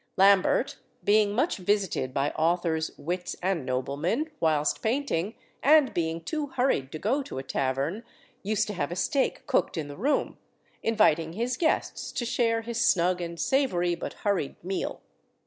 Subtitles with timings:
[0.17, 6.91] Lambert, being much visited by authors, wits, and noblemen, whilst painting, and being too hurried
[6.93, 8.01] to go to a tavern,
[8.41, 10.39] used to have a steak cooked in the room,
[10.81, 15.01] inviting his guests to share his snug and savoury but hurried meal.